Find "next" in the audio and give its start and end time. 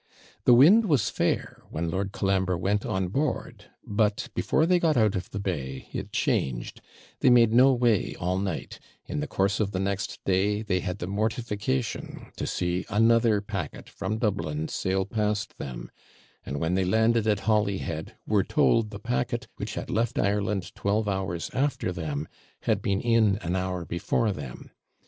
9.79-10.19